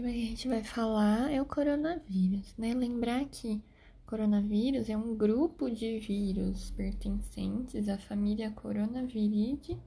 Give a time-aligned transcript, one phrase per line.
[0.00, 2.72] tema que a gente vai falar é o coronavírus, né?
[2.72, 3.60] Lembrar que
[4.06, 9.78] coronavírus é um grupo de vírus pertencentes à família Coronaviridae,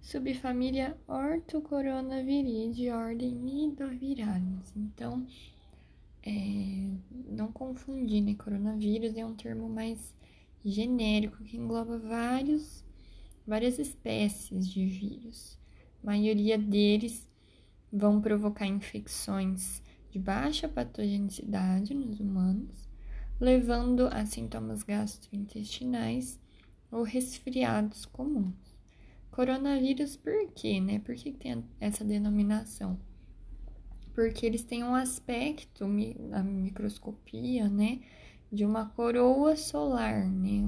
[0.00, 4.72] subfamília Orthocoronaviridae, ordem Nidovirales.
[4.76, 5.26] Então,
[6.22, 6.88] é,
[7.28, 8.34] não confundir, né?
[8.34, 10.14] Coronavírus é um termo mais
[10.64, 12.84] genérico que engloba vários,
[13.44, 15.58] várias espécies de vírus.
[16.00, 17.27] A maioria deles
[17.92, 22.88] vão provocar infecções de baixa patogenicidade nos humanos,
[23.40, 26.40] levando a sintomas gastrointestinais
[26.90, 28.54] ou resfriados comuns.
[29.30, 30.98] Coronavírus, por quê, né?
[30.98, 32.98] Por que tem essa denominação?
[34.14, 38.00] Porque eles têm um aspecto, na microscopia, né?
[38.50, 40.64] De uma coroa solar, né?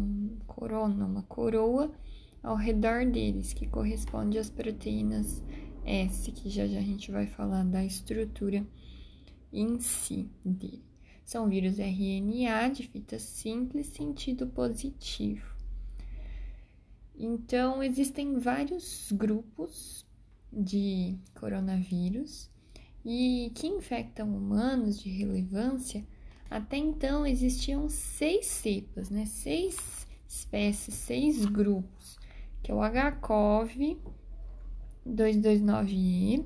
[0.47, 1.91] Corona, uma coroa
[2.43, 5.43] ao redor deles, que corresponde às proteínas
[5.91, 8.65] S, que já já a gente vai falar da estrutura
[9.53, 10.85] em si dele.
[11.25, 15.55] São vírus RNA de fita simples, sentido positivo.
[17.17, 20.07] Então, existem vários grupos
[20.53, 22.49] de coronavírus
[23.05, 26.07] e que infectam humanos de relevância.
[26.49, 29.27] Até então existiam seis cepas, né?
[29.27, 32.19] Seis espécies, seis grupos,
[32.63, 33.99] que é o HCOV,
[35.07, 36.45] 229E,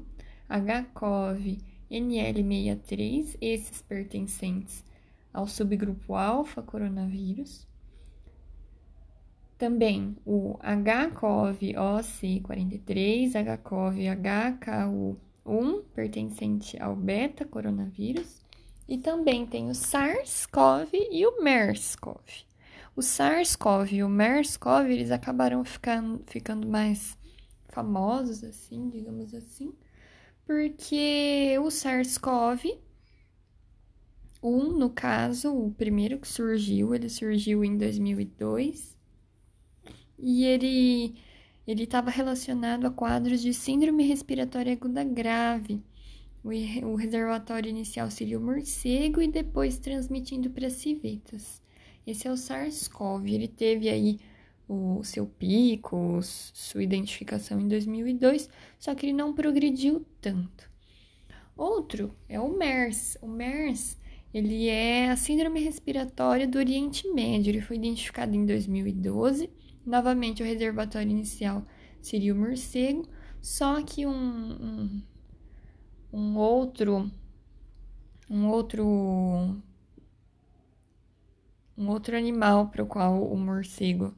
[0.49, 1.59] HCOV
[1.91, 4.85] NL63, esses pertencentes
[5.33, 7.67] ao subgrupo alfa coronavírus.
[9.59, 18.43] Também o HCOV OC43, HCOV HKU1, pertencente ao beta coronavírus.
[18.87, 22.45] E também tem o SARS-CoV e o MERS-CoV.
[22.95, 27.17] O SARS-CoV e o MERS-CoV, eles acabaram ficando, ficando mais
[27.75, 29.75] famosos, assim, digamos assim,
[30.47, 32.79] porque o SARS-CoV,
[34.43, 38.97] um no caso, o primeiro que surgiu, ele surgiu em 2002
[40.19, 41.15] e ele
[41.67, 45.83] ele estava relacionado a quadros de síndrome respiratória aguda grave.
[46.83, 51.63] O, reservatório inicial seria o morcego e depois transmitindo para civetas.
[52.07, 53.33] Esse é o SARS-CoV.
[53.33, 54.21] Ele teve aí
[54.69, 58.49] o seu pico, sua identificação em 2002,
[58.79, 60.71] só que ele não progrediu tanto.
[61.57, 63.17] Outro é o MERS.
[63.23, 63.99] O MERS,
[64.33, 67.51] ele é a síndrome respiratória do Oriente Médio.
[67.51, 69.51] Ele foi identificado em 2012.
[69.87, 71.65] Novamente, o reservatório inicial
[72.01, 73.07] seria o morcego,
[73.41, 75.03] só que um, um,
[76.13, 77.11] um outro
[78.29, 78.85] um outro
[81.77, 84.15] um outro animal para o qual o morcego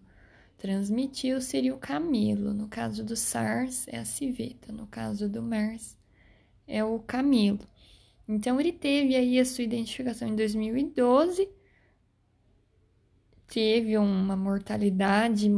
[0.59, 2.53] transmitiu seria o camelo.
[2.55, 4.72] No caso do SARS, é a civeta.
[4.72, 5.97] No caso do MERS,
[6.67, 7.61] é o camelo.
[8.28, 11.49] Então, ele teve aí a sua identificação em 2012,
[13.47, 15.49] teve uma mortalidade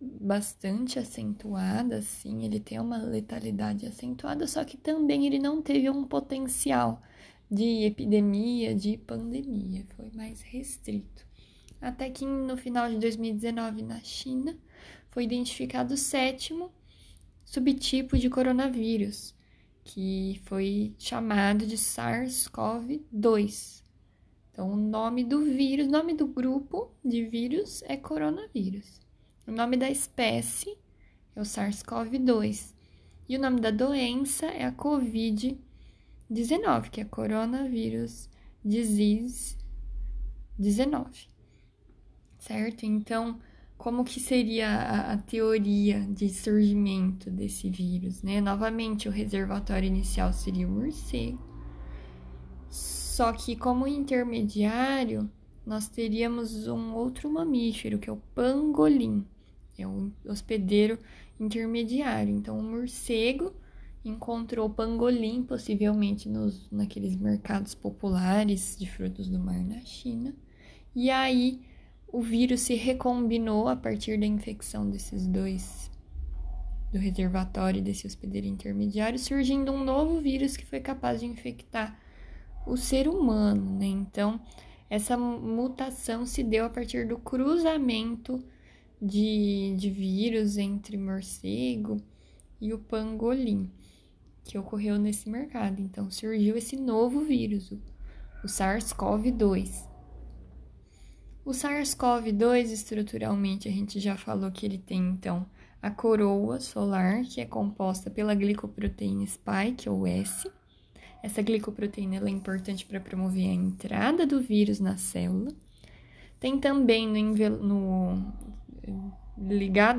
[0.00, 6.04] bastante acentuada, assim, ele tem uma letalidade acentuada, só que também ele não teve um
[6.04, 7.02] potencial
[7.50, 11.29] de epidemia, de pandemia, foi mais restrito
[11.80, 14.58] até que no final de 2019, na China,
[15.10, 16.72] foi identificado o sétimo
[17.44, 19.34] subtipo de coronavírus,
[19.82, 23.82] que foi chamado de SARS-CoV-2.
[24.52, 29.00] Então, o nome do vírus, o nome do grupo de vírus é coronavírus.
[29.46, 30.78] O nome da espécie
[31.34, 32.74] é o SARS-CoV-2.
[33.28, 38.28] E o nome da doença é a COVID-19, que é Coronavírus
[38.62, 39.56] Disease
[40.58, 41.39] 19
[42.40, 42.84] certo?
[42.84, 43.38] Então,
[43.78, 48.40] como que seria a, a, teoria de surgimento desse vírus, né?
[48.40, 51.38] Novamente, o reservatório inicial seria o morcego.
[52.68, 55.30] Só que como intermediário,
[55.64, 59.24] nós teríamos um outro mamífero, que é o pangolim.
[59.78, 60.98] É o hospedeiro
[61.38, 62.34] intermediário.
[62.34, 63.52] Então, o morcego
[64.04, 70.34] encontrou pangolim, possivelmente nos, naqueles mercados populares de frutos do mar na China.
[70.94, 71.60] E aí
[72.12, 75.90] o vírus se recombinou a partir da infecção desses dois,
[76.92, 81.98] do reservatório desse hospedeiro intermediário, surgindo um novo vírus que foi capaz de infectar
[82.66, 83.86] o ser humano, né?
[83.86, 84.40] Então,
[84.88, 88.42] essa mutação se deu a partir do cruzamento
[89.00, 91.96] de, de vírus entre morcego
[92.60, 93.70] e o pangolim,
[94.44, 95.80] que ocorreu nesse mercado.
[95.80, 97.70] Então, surgiu esse novo vírus,
[98.42, 99.89] o SARS-CoV-2.
[101.44, 105.46] O SARS-CoV-2, estruturalmente, a gente já falou que ele tem, então,
[105.82, 110.50] a coroa solar, que é composta pela glicoproteína spike, ou S.
[111.22, 115.52] Essa glicoproteína é importante para promover a entrada do vírus na célula.
[116.38, 117.22] Tem também no,
[117.58, 118.32] no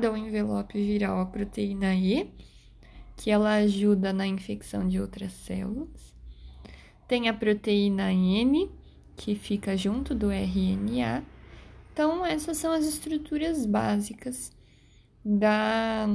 [0.06, 2.30] ao envelope viral a proteína E,
[3.16, 6.12] que ela ajuda na infecção de outras células.
[7.06, 8.70] Tem a proteína N,
[9.16, 11.31] que fica junto do RNA.
[11.92, 14.50] Então, essas são as estruturas básicas
[15.24, 16.08] da,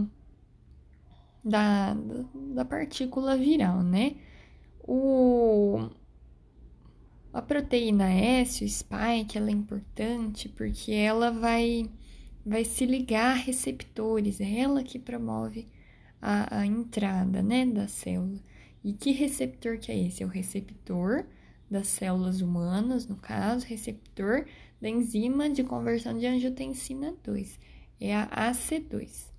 [1.44, 1.96] da,
[2.34, 4.16] da partícula viral, né?
[4.84, 5.90] O,
[7.32, 11.88] a proteína S, o spike, ela é importante porque ela vai,
[12.44, 15.68] vai se ligar a receptores, é ela que promove
[16.20, 18.40] a, a entrada, né, da célula.
[18.84, 20.24] E que receptor que é esse?
[20.24, 21.28] É o receptor
[21.70, 24.46] das células humanas, no caso, receptor
[24.82, 27.60] da enzima de conversão de angiotensina 2,
[28.00, 29.32] é a AC2.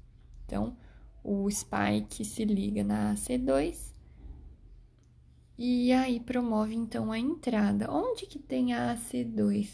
[0.44, 0.76] Então,
[1.22, 3.92] o spike se liga na AC2
[5.56, 7.90] e aí promove então a entrada.
[7.90, 9.68] Onde que tem a AC2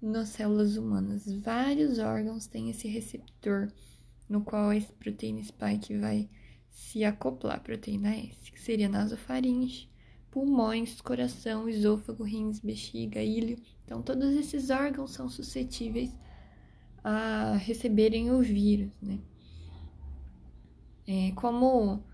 [0.00, 1.30] nas células humanas?
[1.40, 3.68] Vários órgãos têm esse receptor
[4.28, 6.28] no qual esse proteína spike vai
[6.70, 9.89] se acoplar, proteína S, que seria nasofaringe,
[10.30, 13.58] pulmões, coração, esôfago, rins, bexiga, ilho.
[13.84, 16.14] Então, todos esses órgãos são suscetíveis
[17.02, 19.18] a receberem o vírus, né?
[21.06, 22.04] É, como,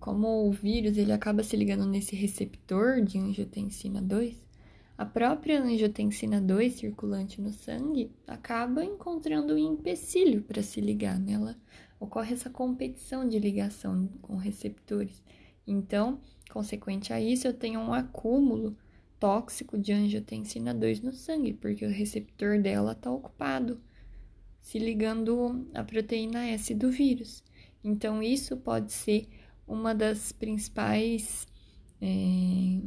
[0.00, 4.44] como o vírus ele acaba se ligando nesse receptor de angiotensina 2,
[4.98, 11.56] a própria angiotensina 2 circulante no sangue acaba encontrando um empecilho para se ligar nela.
[11.98, 15.22] Ocorre essa competição de ligação com receptores.
[15.66, 16.20] Então,
[16.50, 18.76] consequente a isso, eu tenho um acúmulo
[19.18, 23.80] tóxico de angiotensina 2 no sangue, porque o receptor dela está ocupado,
[24.60, 27.42] se ligando à proteína S do vírus.
[27.82, 29.28] Então, isso pode ser
[29.66, 31.46] uma das principais
[32.00, 32.80] é,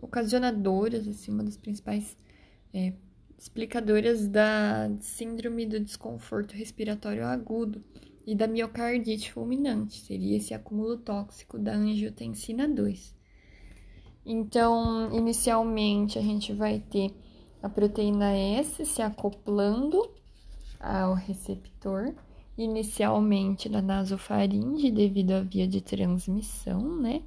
[0.00, 2.16] ocasionadoras, assim, uma das principais
[2.72, 2.92] é,
[3.38, 7.82] explicadoras da síndrome do desconforto respiratório agudo
[8.26, 13.14] e da miocardite fulminante, seria esse acúmulo tóxico da angiotensina 2.
[14.24, 17.14] Então, inicialmente, a gente vai ter
[17.62, 20.10] a proteína S se acoplando
[20.80, 22.14] ao receptor,
[22.56, 27.22] inicialmente na nasofaringe, devido à via de transmissão, né?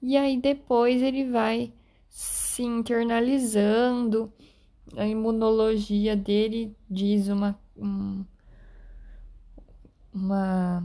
[0.00, 1.72] E aí depois ele vai
[2.08, 4.32] se internalizando,
[4.96, 8.24] a imunologia dele diz uma, um,
[10.18, 10.82] uma,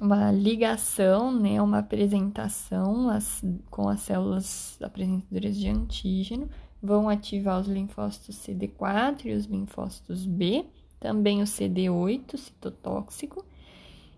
[0.00, 6.48] uma ligação, né, uma apresentação as, com as células apresentadoras de antígeno,
[6.82, 10.66] vão ativar os linfócitos CD4 e os linfócitos B,
[11.00, 13.44] também o CD8 citotóxico.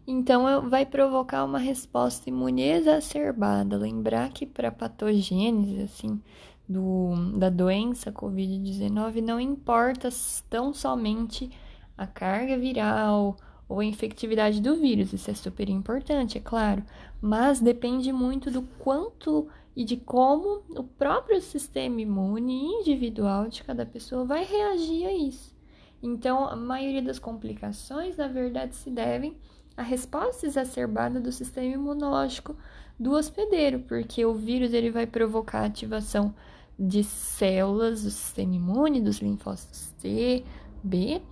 [0.06, 3.78] Então, vai provocar uma resposta imune exacerbada.
[3.78, 6.20] Lembrar que para patogênese, assim,
[6.68, 10.10] do, da doença Covid-19, não importa
[10.50, 11.50] tão somente
[11.96, 13.36] a carga viral
[13.68, 16.82] ou a infectividade do vírus, isso é super importante, é claro,
[17.20, 23.84] mas depende muito do quanto e de como o próprio sistema imune individual de cada
[23.84, 25.54] pessoa vai reagir a isso.
[26.02, 29.36] Então, a maioria das complicações, na verdade, se devem
[29.76, 32.54] à resposta exacerbada do sistema imunológico
[32.98, 36.34] do hospedeiro, porque o vírus ele vai provocar a ativação
[36.78, 40.44] de células do sistema imune, dos linfócitos T,
[40.82, 41.22] B,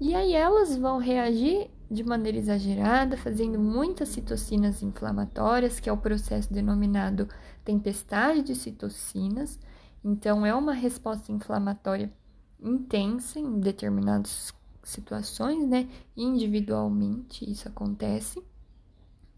[0.00, 5.96] e aí elas vão reagir de maneira exagerada, fazendo muitas citocinas inflamatórias, que é o
[5.96, 7.28] processo denominado
[7.62, 9.58] tempestade de citocinas.
[10.02, 12.10] Então, é uma resposta inflamatória
[12.58, 15.88] intensa em determinadas situações, né?
[16.16, 18.42] Individualmente isso acontece.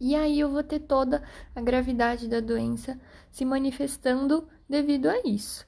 [0.00, 1.23] E aí eu vou ter toda
[1.56, 5.66] a gravidade da doença se manifestando devido a isso.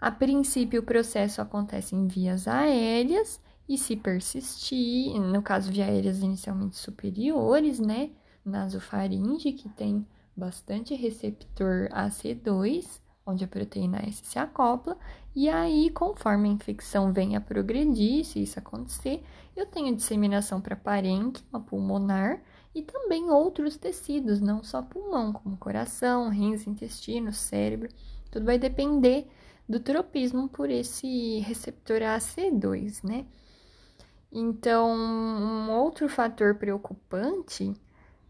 [0.00, 6.20] A princípio, o processo acontece em vias aéreas e se persistir, no caso via aéreas
[6.20, 8.10] inicialmente superiores, né,
[8.44, 14.96] nasofaringe, que tem bastante receptor AC2, onde a proteína S se acopla,
[15.34, 19.22] e aí, conforme a infecção venha a progredir, se isso acontecer,
[19.56, 22.42] eu tenho disseminação para parênquima pulmonar
[22.74, 27.88] e também outros tecidos, não só pulmão, como coração, rins, intestino, cérebro.
[28.30, 29.28] Tudo vai depender
[29.68, 33.26] do tropismo por esse receptor AC2, né?
[34.32, 37.74] Então, um outro fator preocupante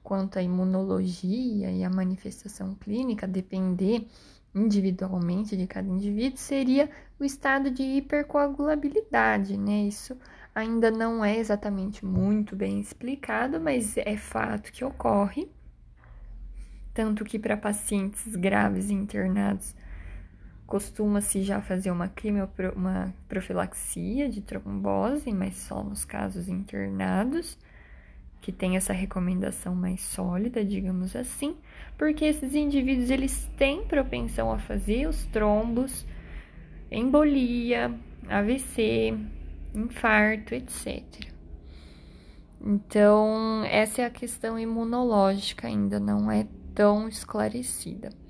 [0.02, 4.08] quanto à imunologia e à manifestação clínica, depender
[4.52, 6.90] individualmente de cada indivíduo, seria
[7.20, 9.84] o estado de hipercoagulabilidade, né?
[9.84, 10.18] Isso
[10.52, 15.48] ainda não é exatamente muito bem explicado, mas é fato que ocorre.
[16.92, 19.74] Tanto que para pacientes graves internados,
[20.72, 22.10] Costuma-se já fazer uma
[22.74, 27.58] uma profilaxia de trombose, mas só nos casos internados,
[28.40, 31.58] que tem essa recomendação mais sólida, digamos assim,
[31.98, 36.06] porque esses indivíduos eles têm propensão a fazer os trombos,
[36.90, 37.94] embolia,
[38.26, 39.12] AVC,
[39.74, 41.04] infarto, etc.
[42.58, 48.21] Então, essa é a questão imunológica ainda não é tão esclarecida.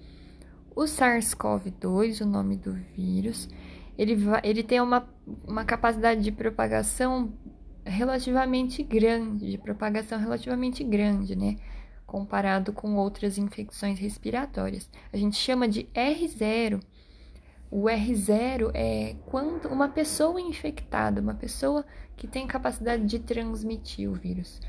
[0.75, 3.49] O SARS-CoV-2, o nome do vírus,
[3.99, 5.07] ele, vai, ele tem uma,
[5.47, 7.33] uma capacidade de propagação
[7.85, 11.59] relativamente grande, de propagação relativamente grande, né?
[12.07, 14.89] Comparado com outras infecções respiratórias.
[15.13, 16.83] A gente chama de R0.
[17.71, 21.85] O R0 é quando uma pessoa infectada, uma pessoa
[22.17, 24.61] que tem capacidade de transmitir o vírus.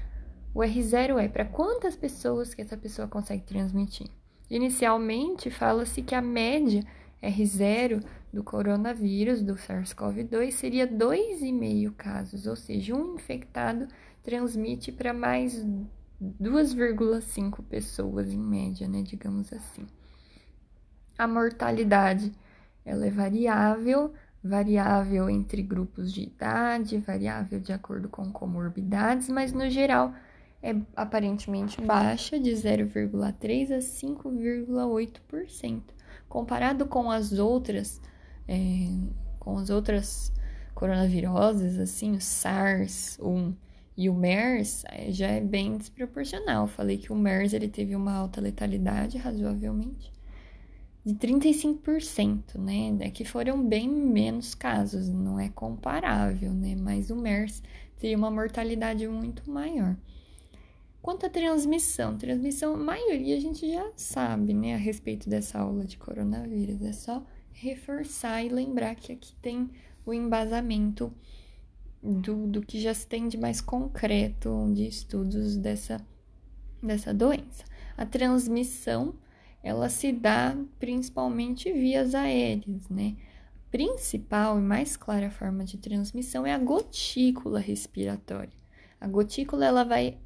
[0.54, 4.08] O R0 é para quantas pessoas que essa pessoa consegue transmitir.
[4.50, 6.84] Inicialmente, fala-se que a média
[7.22, 13.88] R0 do coronavírus, do SARS-CoV-2, seria 2,5 casos, ou seja, um infectado
[14.22, 15.66] transmite para mais
[16.22, 19.86] 2,5 pessoas em média, né, digamos assim.
[21.18, 22.32] A mortalidade
[22.86, 29.70] ela é variável, variável entre grupos de idade, variável de acordo com comorbidades, mas no
[29.70, 30.14] geral
[30.64, 35.82] é aparentemente baixa, de 0,3% a 5,8%.
[36.30, 38.02] Comparado com as outras,
[38.48, 38.88] é,
[39.38, 40.32] com as outras
[40.74, 43.54] coronaviroses, assim, o SARS-1
[43.98, 46.66] e o MERS, é, já é bem desproporcional.
[46.66, 50.14] Falei que o MERS ele teve uma alta letalidade, razoavelmente,
[51.06, 52.96] de 35%, né?
[53.02, 56.74] É que foram bem menos casos, não é comparável, né?
[56.74, 57.62] Mas o MERS
[57.98, 59.98] teria uma mortalidade muito maior.
[61.04, 65.84] Quanto à transmissão, transmissão, a maioria a gente já sabe, né, a respeito dessa aula
[65.84, 66.82] de coronavírus.
[66.82, 69.70] É só reforçar e lembrar que aqui tem
[70.06, 71.14] o embasamento
[72.02, 76.00] do, do que já se tem de mais concreto de estudos dessa,
[76.82, 77.66] dessa doença.
[77.98, 79.14] A transmissão,
[79.62, 83.18] ela se dá principalmente vias aéreas, né?
[83.58, 88.58] A principal e mais clara forma de transmissão é a gotícula respiratória.
[89.02, 90.18] A gotícula, ela vai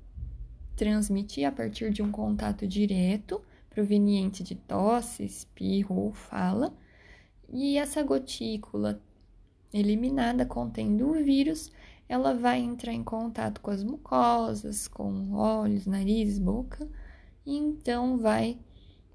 [0.78, 6.74] transmitir a partir de um contato direto, proveniente de tosse, espirro ou fala,
[7.50, 9.02] e essa gotícula
[9.74, 11.72] eliminada contendo o vírus,
[12.08, 16.88] ela vai entrar em contato com as mucosas, com olhos, nariz, boca,
[17.46, 18.58] e então vai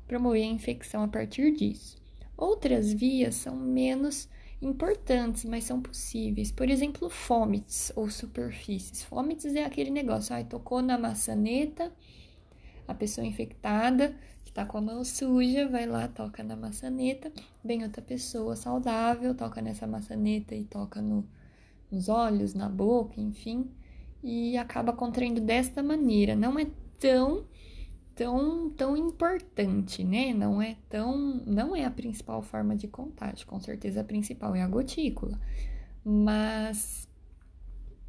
[0.07, 1.97] promover a infecção a partir disso.
[2.37, 4.28] Outras vias são menos
[4.62, 6.52] importantes, mas são possíveis.
[6.52, 9.02] Por exemplo, fomites ou superfícies.
[9.02, 11.92] Fomites é aquele negócio, ai, tocou na maçaneta,
[12.87, 17.33] a pessoa infectada, que tá com a mão suja, vai lá, toca na maçaneta,
[17.64, 21.26] vem outra pessoa saudável, toca nessa maçaneta e toca no,
[21.90, 23.71] nos olhos, na boca, enfim,
[24.23, 26.37] e acaba contraindo desta maneira.
[26.37, 26.66] Não é
[26.99, 27.45] tão
[28.14, 30.33] tão, tão importante, né?
[30.33, 34.62] Não é tão, não é a principal forma de contágio, com certeza a principal é
[34.62, 35.38] a gotícula,
[36.04, 37.09] mas,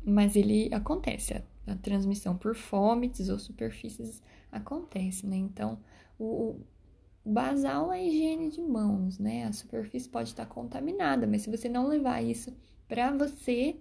[0.04, 5.38] mas ele acontece, a, a transmissão por fomites ou superfícies acontece, né?
[5.38, 5.80] Então,
[6.20, 6.60] o,
[7.24, 9.46] o basal é a higiene de mãos, né?
[9.46, 12.54] A superfície pode estar contaminada, mas se você não levar isso
[12.88, 13.78] para você,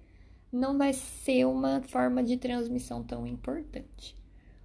[0.52, 4.21] não vai ser uma forma de transmissão tão importante.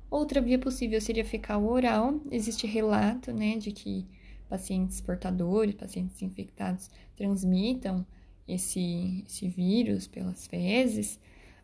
[0.09, 2.19] Outra via possível seria fecal oral.
[2.31, 4.05] Existe relato, né, de que
[4.49, 8.05] pacientes portadores, pacientes infectados transmitam
[8.47, 11.19] esse, esse vírus pelas fezes,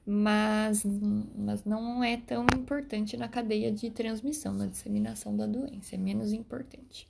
[0.05, 0.83] mas,
[1.35, 6.33] mas não é tão importante na cadeia de transmissão, na disseminação da doença, é menos
[6.33, 7.07] importante.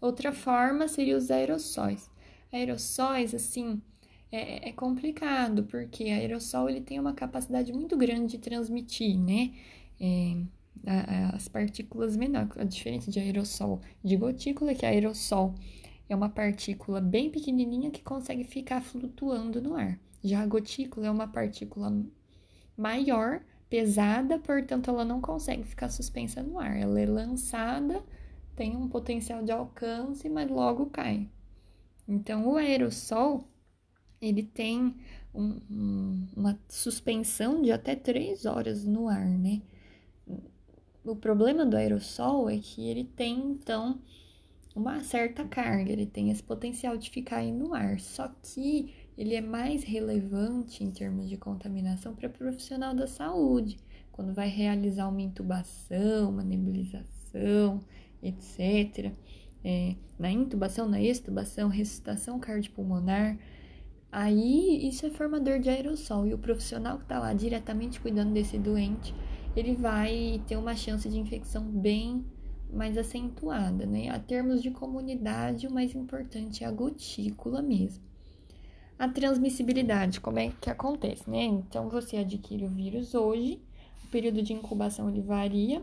[0.00, 2.10] Outra forma seria os aerossóis.
[2.52, 3.80] Aerossóis, assim,
[4.30, 9.52] é, é complicado, porque aerossol ele tem uma capacidade muito grande de transmitir, né?
[9.98, 10.36] É,
[11.32, 12.56] as partículas menores.
[12.56, 15.54] A diferença de aerossol de gotícula é que aerossol
[16.08, 19.98] é uma partícula bem pequenininha que consegue ficar flutuando no ar.
[20.22, 21.92] Já a gotícula é uma partícula
[22.76, 26.76] maior, pesada, portanto ela não consegue ficar suspensa no ar.
[26.76, 28.02] Ela é lançada,
[28.54, 31.28] tem um potencial de alcance, mas logo cai.
[32.08, 33.44] Então o aerossol
[34.20, 34.94] ele tem
[35.34, 39.60] um, um, uma suspensão de até 3 horas no ar, né?
[41.06, 44.00] O problema do aerossol é que ele tem, então,
[44.74, 48.00] uma certa carga, ele tem esse potencial de ficar aí no ar.
[48.00, 53.78] Só que ele é mais relevante em termos de contaminação para profissional da saúde,
[54.10, 57.84] quando vai realizar uma intubação, uma nebulização,
[58.20, 59.12] etc.
[59.64, 63.38] é, na intubação, na extubação, ressuscitação cardiopulmonar,
[64.10, 68.58] aí isso é formador de aerossol e o profissional que está lá diretamente cuidando desse
[68.58, 69.14] doente,
[69.56, 72.24] ele vai ter uma chance de infecção bem
[72.72, 74.08] mais acentuada, né?
[74.10, 78.04] A termos de comunidade, o mais importante é a gotícula mesmo.
[78.98, 81.44] A transmissibilidade, como é que acontece, né?
[81.44, 83.60] Então, você adquire o vírus hoje,
[84.04, 85.82] o período de incubação ele varia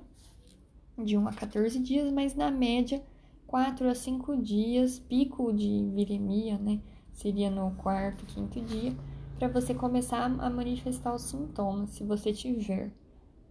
[0.98, 3.04] de 1 a 14 dias, mas na média,
[3.48, 6.80] 4 a 5 dias, pico de viremia, né?
[7.12, 8.96] Seria no quarto, quinto dia,
[9.38, 12.92] para você começar a manifestar os sintomas, se você tiver,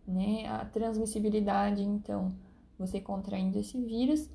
[0.06, 0.46] né?
[0.48, 2.34] A transmissibilidade, então,
[2.78, 4.28] você contraindo esse vírus,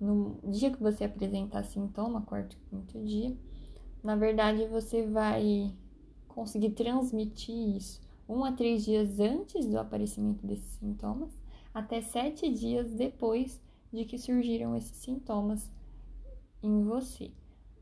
[0.00, 3.36] no dia que você apresentar sintoma, quarto, quinto dia,
[4.02, 5.72] na verdade você vai
[6.26, 11.30] conseguir transmitir isso um a três dias antes do aparecimento desses sintomas,
[11.74, 13.60] até sete dias depois
[13.92, 15.70] de que surgiram esses sintomas
[16.62, 17.30] em você.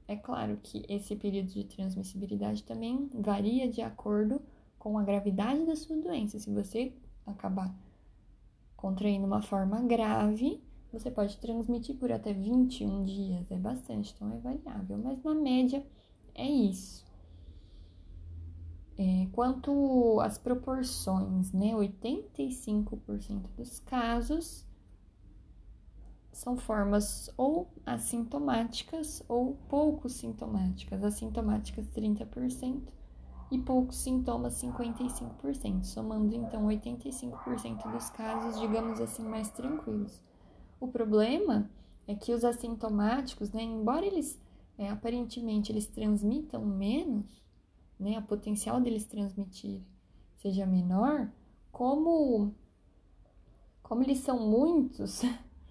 [0.09, 4.43] É claro que esse período de transmissibilidade também varia de acordo
[4.79, 6.39] com a gravidade da sua doença.
[6.39, 6.93] Se você
[7.31, 7.75] acabar
[8.77, 14.39] contraindo uma forma grave, você pode transmitir por até 21 dias, é bastante, então é
[14.39, 15.87] variável, mas na média
[16.35, 17.05] é isso.
[18.99, 24.67] É, quanto às proporções, né, 85% dos casos
[26.33, 31.03] são formas ou assintomáticas ou pouco sintomáticas.
[31.03, 32.83] Assintomáticas 30%
[33.51, 40.23] e poucos sintomas 55%, somando então 85% dos casos, digamos assim, mais tranquilos.
[40.79, 41.69] O problema
[42.07, 44.41] é que os assintomáticos, né, embora eles
[44.79, 47.43] é, aparentemente eles transmitam menos,
[47.99, 49.83] né, a potencial deles transmitir
[50.37, 51.31] seja menor,
[51.71, 52.55] como
[53.83, 55.23] como eles são muitos,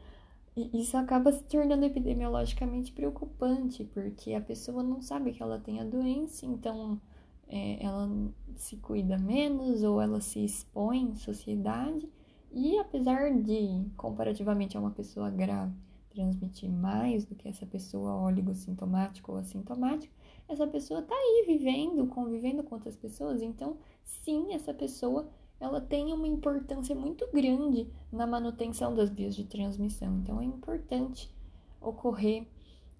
[0.56, 5.86] isso acaba se tornando epidemiologicamente preocupante, porque a pessoa não sabe que ela tem a
[5.86, 7.02] doença, então
[7.50, 8.10] é, ela
[8.56, 12.08] se cuida menos ou ela se expõe em sociedade.
[12.52, 15.74] E apesar de, comparativamente a uma pessoa grave,
[16.10, 20.14] transmitir mais do que essa pessoa oligossintomática ou assintomática,
[20.48, 26.14] essa pessoa está aí vivendo, convivendo com outras pessoas, então sim, essa pessoa ela tem
[26.14, 30.18] uma importância muito grande na manutenção das vias de transmissão.
[30.20, 31.30] Então é importante
[31.82, 32.48] ocorrer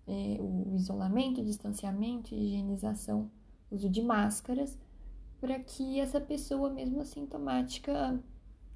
[0.06, 3.32] é, o isolamento, distanciamento, higienização
[3.72, 4.78] uso de máscaras,
[5.40, 8.22] para que essa pessoa, mesmo assintomática,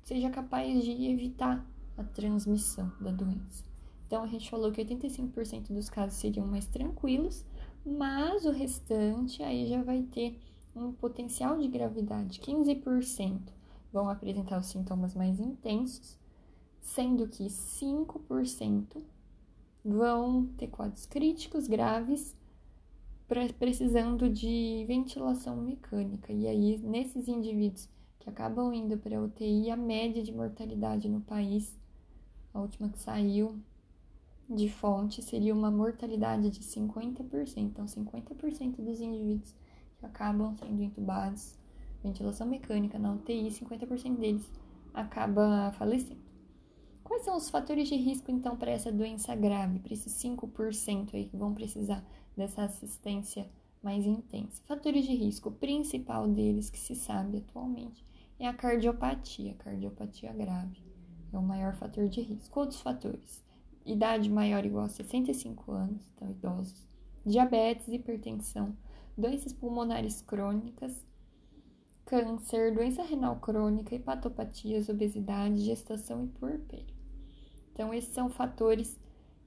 [0.04, 1.66] seja capaz de evitar
[1.98, 3.64] a transmissão da doença.
[4.08, 7.46] Então, a gente falou que 85% dos casos seriam mais tranquilos,
[7.86, 10.40] mas o restante aí já vai ter
[10.76, 12.40] um potencial de gravidade.
[12.40, 13.40] 15%
[13.92, 16.18] vão apresentar os sintomas mais intensos,
[16.80, 19.02] sendo que 5%
[19.84, 22.36] vão ter quadros críticos graves
[23.58, 26.32] precisando de ventilação mecânica.
[26.32, 31.22] E aí, nesses indivíduos que acabam indo para a UTI, a média de mortalidade no
[31.22, 31.78] país,
[32.54, 33.58] a última que saiu
[34.50, 37.58] de fonte, seria uma mortalidade de 50%.
[37.58, 39.56] Então, 50% dos indivíduos
[39.98, 41.58] que acabam sendo entubados,
[42.04, 44.50] ventilação mecânica na UTI, 50% deles
[44.94, 46.22] acaba falecendo.
[47.04, 51.26] Quais são os fatores de risco, então, para essa doença grave, para esses 5% aí
[51.26, 52.04] que vão precisar
[52.36, 53.50] dessa assistência
[53.82, 54.62] mais intensa.
[54.66, 58.06] Fatores de risco, o principal deles que se sabe atualmente
[58.40, 60.82] é a cardiopatia, cardiopatia grave.
[61.32, 62.60] É o maior fator de risco.
[62.60, 63.44] Outros fatores:
[63.86, 66.88] idade maior igual a 65 anos, então idosos,
[67.26, 68.76] diabetes, hipertensão,
[69.18, 71.06] doenças pulmonares crônicas,
[72.06, 76.94] câncer, doença renal crônica, hepatopatias, obesidade, gestação e puerpério.
[77.72, 79.00] Então, esses são fatores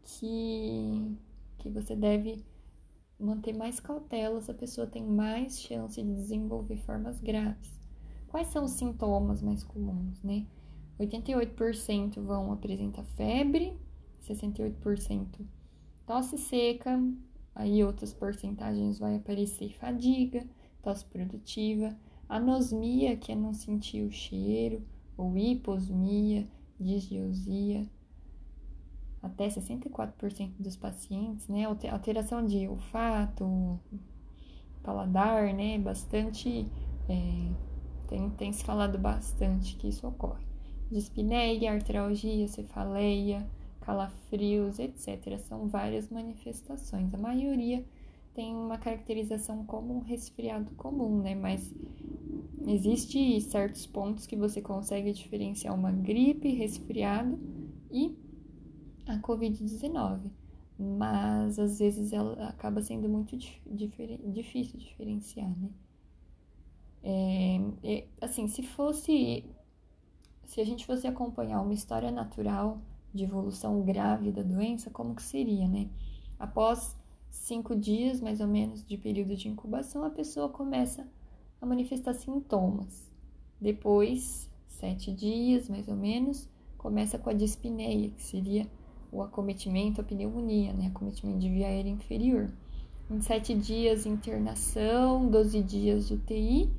[0.03, 1.17] que,
[1.59, 2.45] que você deve
[3.19, 7.81] manter mais cautela, essa pessoa tem mais chance de desenvolver formas graves.
[8.29, 10.47] Quais são os sintomas mais comuns, né?
[10.99, 13.79] 88% vão apresentar febre,
[14.23, 15.47] 68%
[16.07, 17.03] tosse seca,
[17.55, 20.47] aí outras porcentagens vai aparecer fadiga,
[20.83, 21.95] tosse produtiva,
[22.29, 24.83] anosmia, que é não sentir o cheiro,
[25.17, 26.47] ou hiposmia,
[26.79, 27.91] disgeusia,
[29.27, 31.65] até 64% dos pacientes, né?
[31.65, 33.79] Alteração de olfato,
[34.83, 35.79] paladar, né?
[35.79, 36.67] Bastante.
[37.09, 37.53] É,
[38.09, 40.45] tem, tem se falado bastante que isso ocorre.
[40.91, 43.47] Dispneia, artralgia, cefaleia,
[43.81, 45.39] calafrios, etc.
[45.39, 47.13] São várias manifestações.
[47.13, 47.85] A maioria
[48.35, 51.35] tem uma caracterização como um resfriado comum, né?
[51.35, 51.75] Mas
[52.67, 57.39] existe certos pontos que você consegue diferenciar uma gripe, resfriado
[57.91, 58.15] e
[59.07, 60.31] a Covid-19.
[60.79, 65.71] mas às vezes ela acaba sendo muito difícil diferenciar, né?
[67.03, 69.45] É, é, assim, se fosse.
[70.45, 72.81] Se a gente fosse acompanhar uma história natural
[73.15, 75.89] de evolução grave da doença, como que seria, né?
[76.39, 76.97] Após
[77.31, 81.09] cinco dias, mais ou menos, de período de incubação, a pessoa começa
[81.61, 83.11] a manifestar sintomas.
[83.61, 88.69] Depois, sete dias, mais ou menos, começa com a dispneia, que seria
[89.11, 90.89] o acometimento, a pneumonia, né?
[90.89, 92.51] Acometimento de via aérea inferior.
[93.11, 96.71] Em sete dias, internação, 12 dias UTI,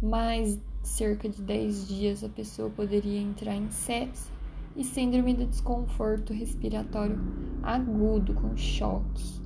[0.00, 4.30] mais cerca de 10 dias a pessoa poderia entrar em sepse
[4.76, 7.18] e síndrome do desconforto respiratório
[7.62, 9.42] agudo com choque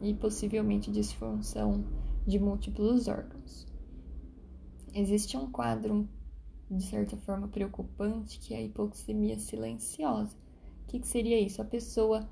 [0.00, 1.84] e possivelmente disfunção
[2.26, 3.66] de múltiplos órgãos.
[4.94, 6.08] Existe um quadro
[6.70, 10.36] de certa forma preocupante que é a hipoxemia silenciosa.
[10.92, 11.62] Que, que seria isso?
[11.62, 12.28] A pessoa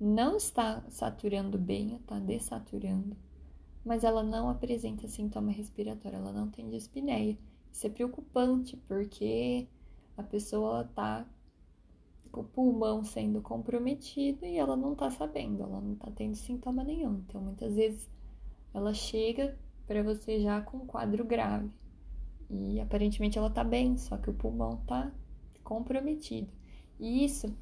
[0.00, 3.16] não está saturando bem, está dessaturando,
[3.84, 7.36] mas ela não apresenta sintoma respiratório, ela não tem dispneia.
[7.72, 9.66] Isso é preocupante porque
[10.16, 11.26] a pessoa está
[12.30, 16.84] com o pulmão sendo comprometido e ela não está sabendo, ela não está tendo sintoma
[16.84, 17.16] nenhum.
[17.26, 18.08] Então, muitas vezes
[18.72, 21.68] ela chega para você já com um quadro grave
[22.48, 25.10] e aparentemente ela está bem, só que o pulmão está
[25.64, 26.52] comprometido.
[27.00, 27.52] E isso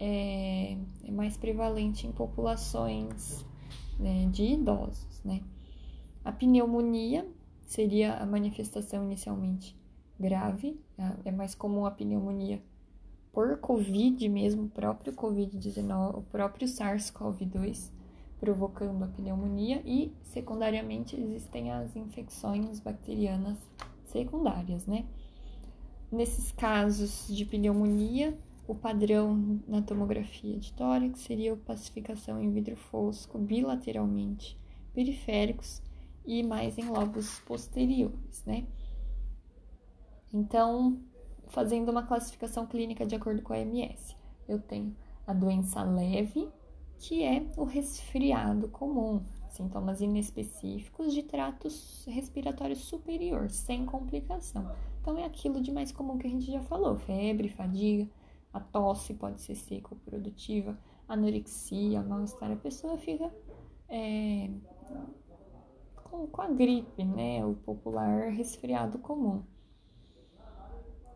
[0.00, 3.44] é, é mais prevalente em populações
[3.98, 5.42] né, de idosos, né?
[6.24, 7.26] A pneumonia
[7.66, 9.76] seria a manifestação inicialmente
[10.18, 12.62] grave, é, é mais comum a pneumonia
[13.32, 17.90] por Covid mesmo, o próprio Covid-19, o próprio SARS-CoV-2
[18.40, 23.58] provocando a pneumonia e secundariamente existem as infecções bacterianas
[24.06, 25.04] secundárias, né?
[26.10, 28.36] Nesses casos de pneumonia,
[28.70, 34.56] o padrão na tomografia de tórax seria a pacificação em vidro fosco bilateralmente
[34.94, 35.82] periféricos
[36.24, 38.64] e mais em lobos posteriores, né?
[40.32, 41.00] Então,
[41.48, 44.14] fazendo uma classificação clínica de acordo com a MS,
[44.46, 44.94] eu tenho
[45.26, 46.48] a doença leve,
[46.96, 51.66] que é o resfriado comum, sintomas inespecíficos de trato
[52.06, 54.70] respiratório superior, sem complicação.
[55.00, 58.08] Então, é aquilo de mais comum que a gente já falou: febre, fadiga,
[58.52, 62.50] a tosse pode ser seca ou produtiva, anorexia, mal-estar.
[62.50, 63.32] A pessoa fica
[63.88, 64.50] é,
[65.96, 67.44] com, com a gripe, né?
[67.44, 69.42] O popular resfriado comum.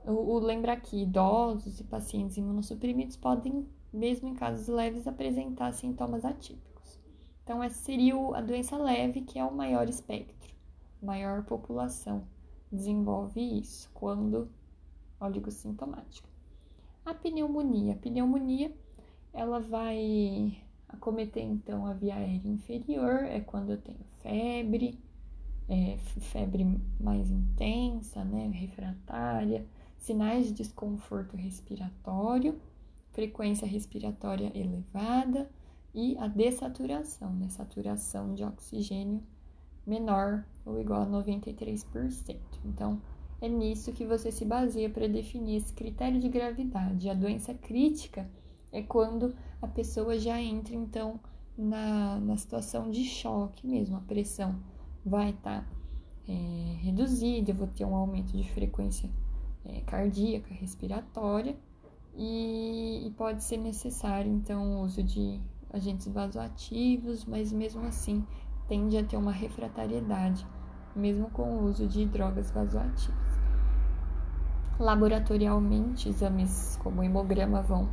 [0.06, 6.24] O, o lembrar que idosos e pacientes imunossuprimidos podem, mesmo em casos leves, apresentar sintomas
[6.24, 7.00] atípicos.
[7.42, 10.54] Então, essa seria a doença leve, que é o maior espectro,
[11.02, 12.26] maior população
[12.72, 14.50] desenvolve isso quando
[15.20, 16.33] oligossintomática.
[17.04, 17.92] A pneumonia.
[17.92, 18.72] A pneumonia,
[19.32, 20.56] ela vai
[20.88, 24.98] acometer então a via aérea inferior, é quando eu tenho febre,
[25.68, 26.64] é, febre
[26.98, 29.66] mais intensa, né, refratária,
[29.98, 32.58] sinais de desconforto respiratório,
[33.12, 35.50] frequência respiratória elevada
[35.94, 39.22] e a dessaturação, né, saturação de oxigênio
[39.86, 42.38] menor ou igual a 93%.
[42.64, 43.00] Então,
[43.44, 47.10] é nisso que você se baseia para definir esse critério de gravidade.
[47.10, 48.28] A doença crítica
[48.72, 51.20] é quando a pessoa já entra, então,
[51.56, 53.96] na, na situação de choque mesmo.
[53.96, 54.58] A pressão
[55.04, 55.66] vai estar tá,
[56.26, 59.10] é, reduzida, eu vou ter um aumento de frequência
[59.64, 61.56] é, cardíaca, respiratória,
[62.16, 68.24] e, e pode ser necessário, então, o uso de agentes vasoativos, mas mesmo assim
[68.68, 70.46] tende a ter uma refratariedade,
[70.96, 73.33] mesmo com o uso de drogas vasoativas.
[74.78, 77.88] Laboratorialmente, exames como hemograma vão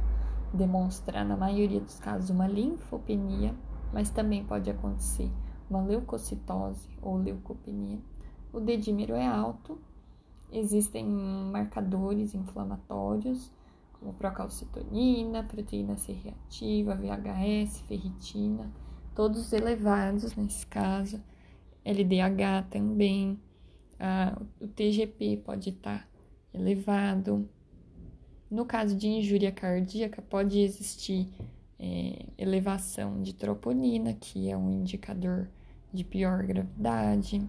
[0.52, 3.54] demonstrar, na maioria dos casos, uma linfopenia,
[3.94, 5.32] mas também pode acontecer
[5.70, 8.00] uma leucocitose ou leucopenia.
[8.52, 9.80] O dedímero é alto,
[10.52, 13.54] existem marcadores inflamatórios,
[14.00, 18.72] como procalcitonina, proteína C reativa, VHS, ferritina,
[19.14, 21.22] todos elevados nesse caso,
[21.86, 23.40] LDH também,
[24.00, 26.11] ah, o TGP pode estar
[26.54, 27.48] elevado,
[28.50, 31.28] no caso de injúria cardíaca, pode existir
[31.80, 35.50] é, elevação de troponina, que é um indicador
[35.94, 37.42] de pior gravidade.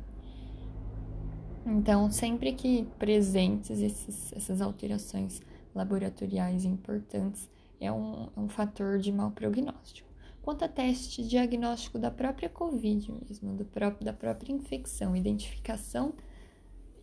[1.67, 5.41] Então, sempre que presentes esses, essas alterações
[5.75, 7.49] laboratoriais importantes,
[7.81, 10.09] é um, é um fator de mau prognóstico.
[10.43, 16.15] Quanto a teste diagnóstico da própria Covid mesmo, do próprio, da própria infecção, identificação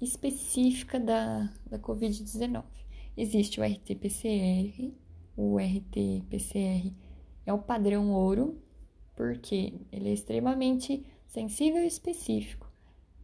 [0.01, 2.63] específica da, da Covid-19.
[3.17, 4.93] Existe o RT-PCR,
[5.35, 6.93] o RT-PCR
[7.45, 8.61] é o padrão ouro,
[9.15, 12.71] porque ele é extremamente sensível e específico.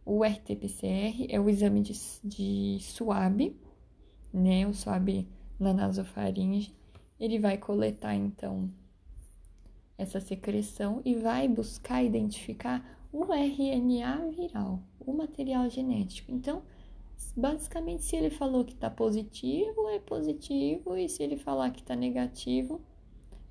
[0.04, 3.56] O RT-PCR é o exame de, de SWAB,
[4.32, 4.66] né?
[4.66, 5.26] O SWAB
[5.58, 6.74] na nasofaringe.
[7.18, 8.70] Ele vai coletar, então,
[9.98, 16.32] essa secreção e vai buscar identificar o RNA viral, o material genético.
[16.32, 16.62] Então,
[17.36, 21.96] basicamente, se ele falou que está positivo, é positivo, e se ele falar que está
[21.96, 22.80] negativo,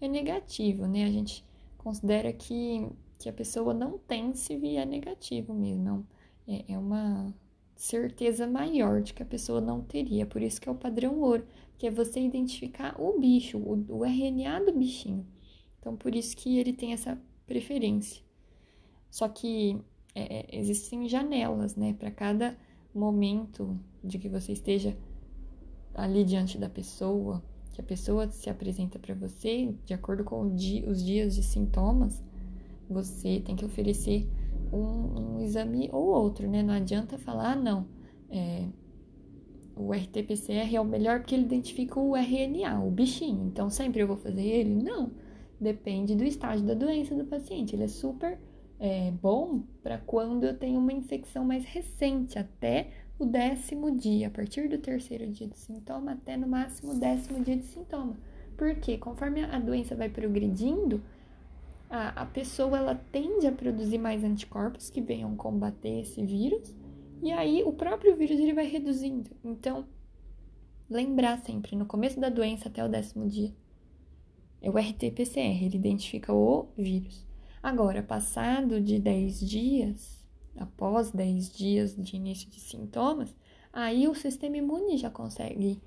[0.01, 1.05] é negativo, né?
[1.05, 1.43] A gente
[1.77, 2.87] considera que,
[3.19, 6.05] que a pessoa não tem se vier negativo mesmo.
[6.47, 7.33] É, é uma
[7.75, 10.25] certeza maior de que a pessoa não teria.
[10.25, 11.45] Por isso que é o padrão ouro,
[11.77, 15.25] que é você identificar o bicho, o, o RNA do bichinho.
[15.79, 18.24] Então, por isso que ele tem essa preferência.
[19.09, 19.79] Só que
[20.13, 21.93] é, é existem janelas, né?
[21.93, 22.57] Para cada
[22.93, 24.95] momento de que você esteja
[25.93, 31.03] ali diante da pessoa, que a pessoa se apresenta para você, de acordo com os
[31.03, 32.23] dias de sintomas,
[32.89, 34.29] você tem que oferecer
[34.71, 36.61] um, um, exame ou outro, né?
[36.61, 37.87] Não adianta falar, ah, não,
[38.29, 38.67] é,
[39.75, 44.07] o RT-PCR é o melhor porque ele identifica o RNA, o bichinho, então sempre eu
[44.07, 44.75] vou fazer ele?
[44.75, 45.11] Não
[45.59, 47.75] depende do estágio da doença do paciente.
[47.75, 48.39] Ele é super
[48.79, 54.29] é, bom para quando eu tenho uma infecção mais recente, até o décimo dia, a
[54.29, 58.17] partir do terceiro dia de sintoma até no máximo o décimo dia de sintoma.
[58.57, 61.01] Porque conforme a doença vai progredindo,
[61.89, 66.73] a, a pessoa ela tende a produzir mais anticorpos que venham combater esse vírus,
[67.21, 69.31] e aí o próprio vírus ele vai reduzindo.
[69.43, 69.85] Então,
[70.89, 73.53] lembrar sempre, no começo da doença até o décimo dia,
[74.61, 77.25] é o RT-PCR, ele identifica o vírus.
[77.65, 80.23] Agora, passado de 10 dias,
[80.55, 83.35] após 10 dias de início de sintomas,
[83.73, 85.81] aí o sistema imune já consegue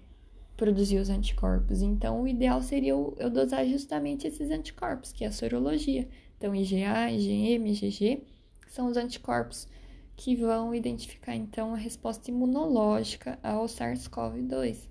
[0.57, 1.81] produzir os anticorpos.
[1.81, 6.09] Então, o ideal seria eu, dosar justamente esses anticorpos, que é a sorologia.
[6.37, 8.25] Então, IgA, IgM, IgG
[8.67, 9.69] são os anticorpos
[10.17, 14.89] que vão identificar então a resposta imunológica ao SARS-CoV-2,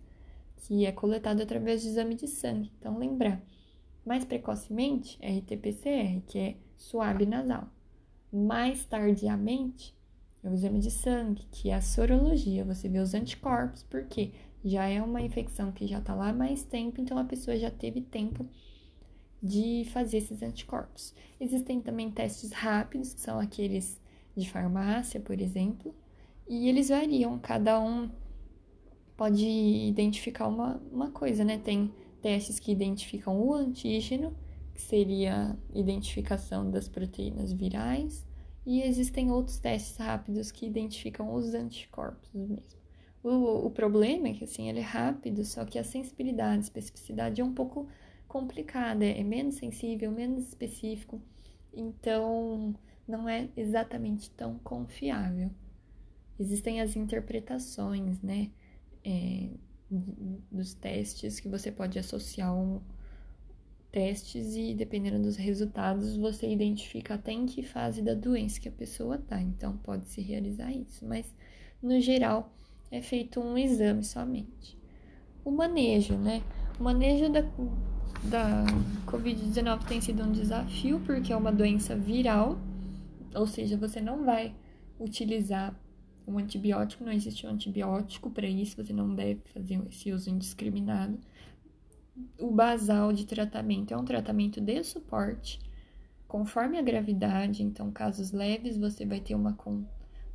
[0.55, 2.71] que é coletado através de exame de sangue.
[2.79, 3.43] Então, lembrar,
[4.05, 7.67] mais precocemente, RT-PCR, que é suave nasal.
[8.31, 9.95] Mais tardiamente,
[10.43, 12.63] é o exame de sangue, que é a sorologia.
[12.63, 14.31] Você vê os anticorpos, porque
[14.63, 17.71] já é uma infecção que já está lá há mais tempo, então a pessoa já
[17.71, 18.45] teve tempo
[19.41, 21.13] de fazer esses anticorpos.
[21.39, 23.99] Existem também testes rápidos, que são aqueles
[24.35, 25.93] de farmácia, por exemplo,
[26.47, 28.09] e eles variam, cada um
[29.15, 31.57] pode identificar uma, uma coisa, né?
[31.57, 34.35] Tem testes que identificam o antígeno,
[34.77, 38.27] que seria a identificação das proteínas virais,
[38.63, 42.79] e existem outros testes rápidos que identificam os anticorpos mesmo.
[43.23, 47.41] O, o problema é que assim, ele é rápido, só que a sensibilidade, a especificidade
[47.41, 47.87] é um pouco
[48.27, 51.19] complicada, é menos sensível, menos específico,
[51.73, 52.75] então
[53.07, 55.49] não é exatamente tão confiável.
[56.39, 58.51] Existem as interpretações, né?
[59.03, 59.49] É,
[60.51, 62.79] dos testes que você pode associar um
[63.97, 68.71] testes e dependendo dos resultados você identifica até em que fase da doença que a
[68.71, 69.41] pessoa tá.
[69.41, 71.25] Então pode se realizar isso, mas
[71.81, 72.53] no geral
[72.91, 74.77] é feito um exame somente.
[75.43, 76.43] O manejo, né?
[76.79, 77.41] O manejo da,
[78.25, 78.65] da
[79.07, 82.59] Covid-19 tem sido um desafio porque é uma doença viral,
[83.33, 84.53] ou seja, você não vai
[84.99, 85.75] utilizar
[86.27, 91.17] um antibiótico, não existe um antibiótico para isso, você não deve fazer esse uso indiscriminado.
[92.39, 95.59] O basal de tratamento é um tratamento de suporte,
[96.27, 99.57] conforme a gravidade, então, casos leves, você vai ter uma,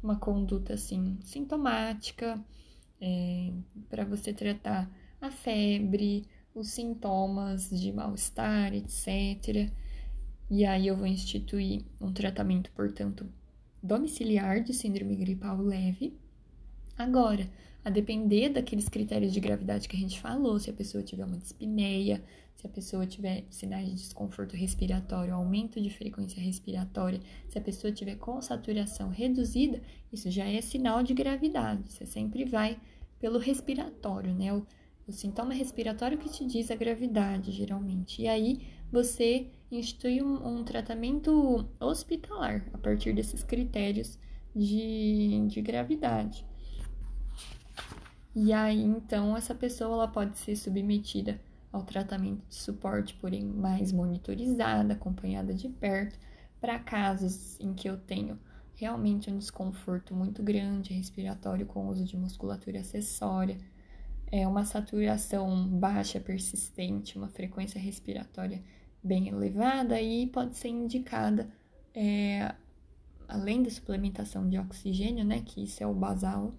[0.03, 2.43] uma conduta assim, sintomática,
[3.01, 3.53] é,
[3.89, 4.91] para você tratar
[5.21, 9.71] a febre, os sintomas de mal-estar, etc.
[10.51, 13.27] E aí eu vou instituir um tratamento, portanto,
[13.83, 16.17] domiciliar de síndrome gripal leve.
[16.97, 17.49] Agora,
[17.85, 21.37] a depender daqueles critérios de gravidade que a gente falou, se a pessoa tiver uma
[21.37, 22.23] dispneia,
[22.55, 27.93] se a pessoa tiver sinais de desconforto respiratório, aumento de frequência respiratória, se a pessoa
[27.93, 31.91] tiver com saturação reduzida, isso já é sinal de gravidade.
[31.91, 32.79] Você sempre vai
[33.19, 34.53] pelo respiratório, né?
[34.53, 34.65] O,
[35.09, 38.23] o sintoma respiratório que te diz a gravidade, geralmente.
[38.23, 38.61] E aí
[38.93, 44.19] você institui um, um tratamento hospitalar a partir desses critérios
[44.55, 46.45] de, de gravidade.
[48.35, 51.41] E aí, então, essa pessoa ela pode ser submetida
[51.71, 56.19] ao tratamento de suporte, porém mais monitorizada, acompanhada de perto,
[56.61, 58.39] para casos em que eu tenho
[58.75, 63.59] realmente um desconforto muito grande respiratório com uso de musculatura acessória,
[64.31, 68.63] é uma saturação baixa persistente, uma frequência respiratória
[69.03, 71.51] bem elevada, aí pode ser indicada,
[71.95, 72.55] é,
[73.29, 76.55] além da suplementação de oxigênio, né, que isso é o basal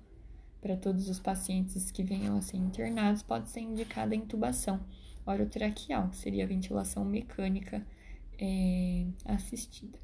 [0.63, 4.79] para todos os pacientes que venham a ser internados, pode ser indicada a intubação
[5.25, 7.85] orotraqueal, que seria a ventilação mecânica
[8.39, 9.99] é, assistida.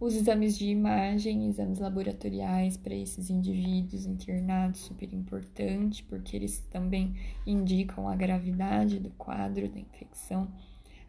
[0.00, 7.14] Os exames de imagem, exames laboratoriais para esses indivíduos internados, super importante, porque eles também
[7.46, 10.50] indicam a gravidade do quadro da infecção.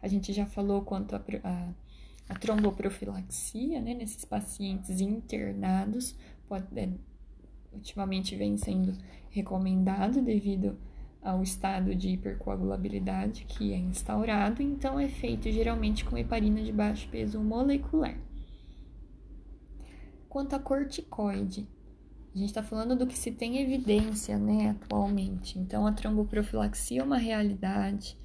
[0.02, 1.68] A gente já falou quanto a, a,
[2.28, 6.14] a tromboprofilaxia, né, nesses pacientes internados,
[6.46, 6.90] pode, é,
[7.74, 8.96] ultimamente vem sendo
[9.30, 10.78] recomendado devido
[11.22, 17.08] ao estado de hipercoagulabilidade que é instaurado, então é feito geralmente com heparina de baixo
[17.08, 18.16] peso molecular.
[20.28, 21.66] Quanto a corticoide,
[22.34, 25.56] a gente está falando do que se tem evidência, né, atualmente.
[25.56, 28.18] Então, a tromboprofilaxia é uma realidade.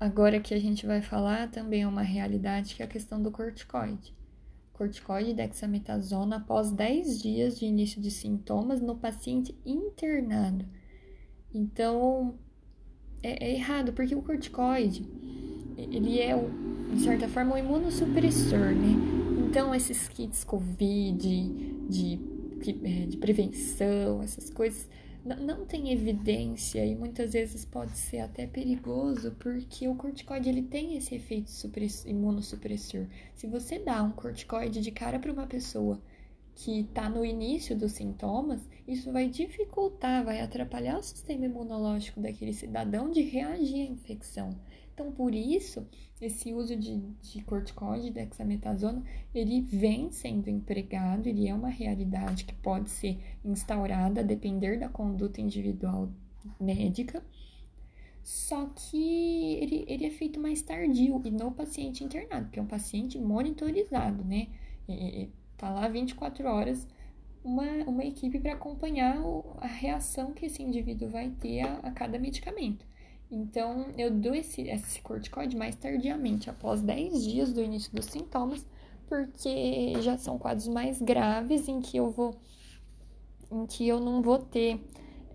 [0.00, 3.30] Agora que a gente vai falar também é uma realidade que é a questão do
[3.30, 4.15] corticoide.
[4.76, 10.64] Corticoide dexametasona após 10 dias de início de sintomas no paciente internado
[11.56, 12.34] então,
[13.22, 15.06] é, é errado, porque o corticoide,
[15.76, 16.36] ele é,
[16.92, 18.94] de certa forma, um imunossupressor, né?
[19.48, 21.18] Então, esses kits COVID,
[21.88, 22.20] de,
[22.84, 24.86] é, de prevenção, essas coisas,
[25.34, 30.96] não, tem evidência e muitas vezes pode ser até perigoso, porque o corticoide ele tem
[30.96, 31.50] esse efeito
[32.06, 33.06] imunossupressor.
[33.34, 36.00] Se você dá um corticoide de cara para uma pessoa
[36.54, 42.52] que está no início dos sintomas, isso vai dificultar, vai atrapalhar o sistema imunológico daquele
[42.52, 44.56] cidadão de reagir à infecção.
[44.96, 45.86] Então, por isso,
[46.22, 49.04] esse uso de, de corticoide, dexametasona,
[49.34, 54.88] ele vem sendo empregado, ele é uma realidade que pode ser instaurada a depender da
[54.88, 56.08] conduta individual
[56.58, 57.22] médica,
[58.22, 62.66] só que ele, ele é feito mais tardio e no paciente internado, que é um
[62.66, 64.48] paciente monitorizado, né?
[65.58, 66.88] Tá lá 24 horas
[67.44, 71.90] uma, uma equipe para acompanhar o, a reação que esse indivíduo vai ter a, a
[71.90, 72.86] cada medicamento.
[73.30, 78.64] Então, eu dou esse, esse corticoide mais tardiamente, após 10 dias do início dos sintomas,
[79.08, 82.36] porque já são quadros mais graves em que eu vou
[83.50, 84.84] em que eu não vou ter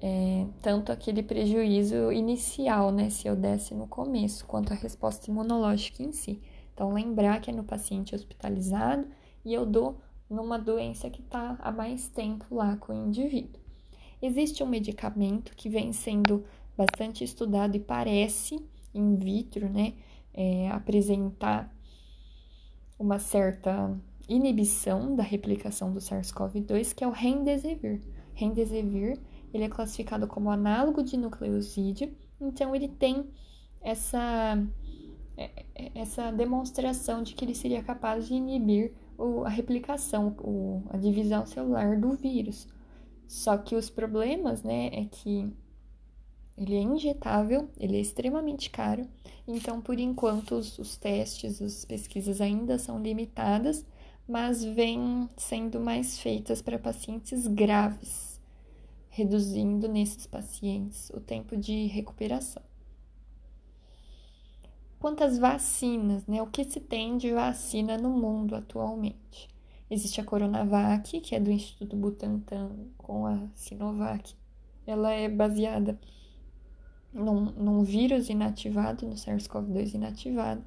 [0.02, 6.04] é, tanto aquele prejuízo inicial, né, se eu desse no começo, quanto a resposta imunológica
[6.04, 6.42] em si.
[6.74, 9.08] Então, lembrar que é no paciente hospitalizado
[9.46, 13.62] e eu dou numa doença que está há mais tempo lá com o indivíduo.
[14.22, 16.44] Existe um medicamento que vem sendo
[16.78, 18.60] bastante estudado e parece
[18.94, 19.94] in vitro, né,
[20.34, 21.74] é, apresentar
[23.00, 28.02] uma certa inibição da replicação do SARS-CoV-2, que é o Remdesivir.
[28.34, 29.20] Remdesivir,
[29.54, 33.30] ele é classificado como análogo de nucleosídeo, então ele tem
[33.82, 34.58] essa
[35.38, 38.94] é, é, essa demonstração de que ele seria capaz de inibir
[39.46, 40.36] a replicação,
[40.90, 42.68] a divisão celular do vírus.
[43.28, 45.52] Só que os problemas, né, é que
[46.62, 49.08] ele é injetável, ele é extremamente caro,
[49.48, 53.84] então por enquanto os, os testes, as pesquisas ainda são limitadas,
[54.28, 58.40] mas vêm sendo mais feitas para pacientes graves,
[59.10, 62.62] reduzindo nesses pacientes o tempo de recuperação.
[65.00, 66.44] Quantas vacinas, né?
[66.44, 69.50] O que se tem de vacina no mundo atualmente?
[69.90, 72.70] Existe a Coronavac, que é do Instituto Butantan
[73.00, 74.36] com a Sinovac.
[74.86, 76.00] Ela é baseada
[77.14, 80.64] num, num vírus inativado, no SARS-CoV-2 inativado,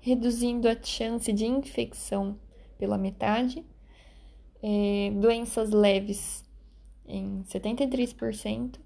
[0.00, 2.38] reduzindo a chance de infecção
[2.78, 3.64] pela metade,
[4.62, 6.44] é, doenças leves
[7.06, 8.78] em 73%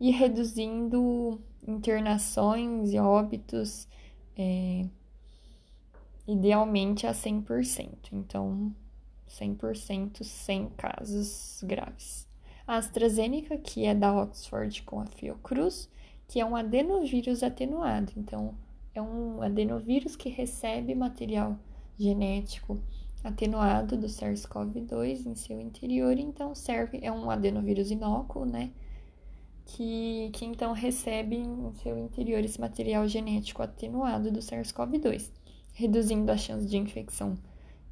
[0.00, 3.88] e reduzindo internações e óbitos
[4.36, 4.86] é,
[6.26, 8.10] idealmente a 100%.
[8.12, 8.74] Então,
[9.28, 12.26] 100% sem casos graves.
[12.66, 15.90] A AstraZeneca, que é da Oxford com a Fiocruz,
[16.28, 18.12] que é um adenovírus atenuado.
[18.16, 18.54] Então,
[18.94, 21.58] é um adenovírus que recebe material
[21.98, 22.80] genético
[23.22, 28.70] atenuado do SARS-CoV-2 em seu interior, então serve, é um adenovírus inócuo, né?
[29.64, 35.30] que, que então recebe em seu interior esse material genético atenuado do SARS-CoV-2,
[35.72, 37.36] reduzindo a chance de infecção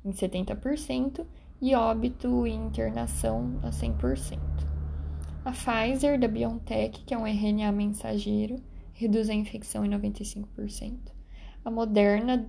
[0.04, 1.24] em 70%
[1.60, 4.71] e óbito e internação a 100%.
[5.44, 8.62] A Pfizer da BioNTech, que é um RNA mensageiro,
[8.92, 10.98] reduz a infecção em 95%.
[11.64, 12.48] A Moderna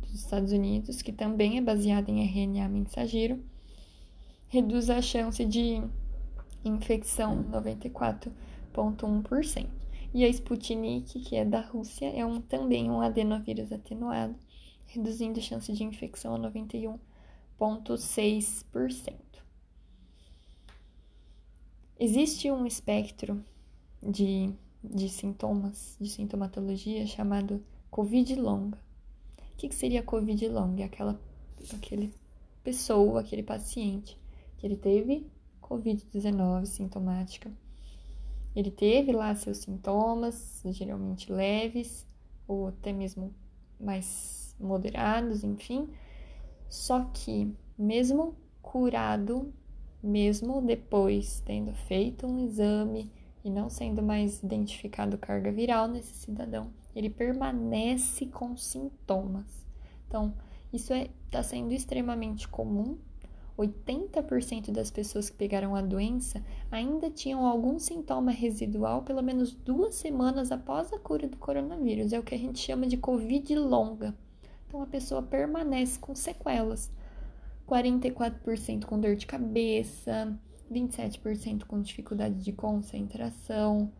[0.00, 3.42] dos Estados Unidos, que também é baseada em RNA mensageiro,
[4.46, 5.82] reduz a chance de
[6.64, 8.32] infecção 94%.
[8.78, 9.66] 0,1%.
[10.14, 14.34] E a Sputnik, que é da Rússia, é um, também um adenovírus atenuado,
[14.86, 19.27] reduzindo a chance de infecção a 91,6%.
[22.00, 23.44] Existe um espectro
[24.00, 24.52] de,
[24.84, 28.78] de sintomas, de sintomatologia chamado Covid longa.
[29.38, 30.82] O que, que seria Covid longa?
[30.82, 31.20] É aquela
[31.74, 32.14] aquele
[32.62, 34.16] pessoa, aquele paciente
[34.58, 35.26] que ele teve
[35.60, 37.50] Covid-19 sintomática.
[38.54, 42.06] Ele teve lá seus sintomas, geralmente leves,
[42.46, 43.34] ou até mesmo
[43.78, 45.88] mais moderados, enfim.
[46.68, 49.52] Só que, mesmo curado
[50.02, 53.10] mesmo depois tendo feito um exame
[53.44, 59.66] e não sendo mais identificado carga viral nesse cidadão, ele permanece com sintomas.
[60.06, 60.34] Então,
[60.72, 62.98] isso está é, tá sendo extremamente comum.
[63.56, 69.96] 80% das pessoas que pegaram a doença ainda tinham algum sintoma residual pelo menos duas
[69.96, 72.12] semanas após a cura do coronavírus.
[72.12, 74.14] É o que a gente chama de Covid longa.
[74.66, 76.90] Então, a pessoa permanece com sequelas.
[77.68, 80.34] 44% com dor de cabeça,
[80.72, 83.92] 27% com dificuldade de concentração,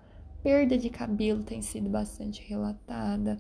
[0.43, 3.39] perda de cabelo tem sido bastante relatada.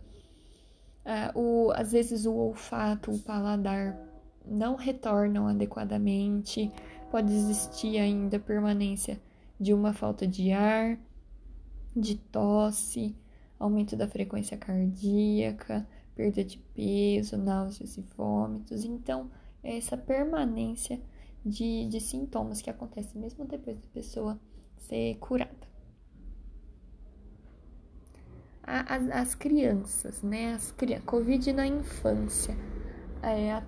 [1.04, 3.98] Uh, o, às vezes o olfato, o paladar
[4.44, 6.70] não retornam adequadamente,
[7.10, 9.18] pode existir ainda permanência
[9.58, 10.98] de uma falta de ar,
[11.96, 13.16] de tosse,
[13.58, 18.84] aumento da frequência cardíaca, perda de peso, náuseas e vômitos.
[18.84, 19.30] Então,
[19.76, 21.00] essa permanência
[21.44, 24.40] de, de sintomas que acontece mesmo depois da pessoa
[24.76, 25.68] ser curada.
[28.62, 30.52] As, as crianças, né?
[30.52, 30.74] As
[31.06, 32.54] Covid na infância.
[33.22, 33.66] É, a,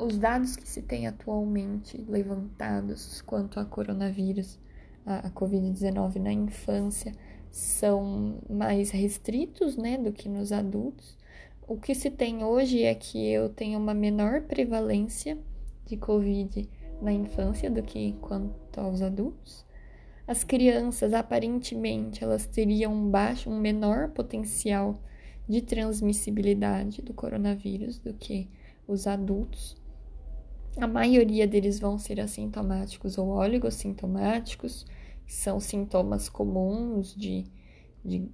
[0.00, 4.58] os dados que se tem atualmente levantados quanto a coronavírus,
[5.04, 7.12] a, a Covid-19 na infância,
[7.50, 11.16] são mais restritos, né, do que nos adultos.
[11.68, 15.36] O que se tem hoje é que eu tenho uma menor prevalência
[15.84, 16.70] de Covid
[17.02, 19.66] na infância do que quanto aos adultos.
[20.28, 25.02] As crianças, aparentemente, elas teriam um baixo, um menor potencial
[25.48, 28.48] de transmissibilidade do coronavírus do que
[28.86, 29.76] os adultos.
[30.76, 34.86] A maioria deles vão ser assintomáticos ou oligossintomáticos,
[35.26, 37.44] que são sintomas comuns de,
[38.04, 38.28] de